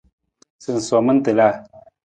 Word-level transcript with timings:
Sinsoman 0.63 1.23
tiila. 1.23 1.49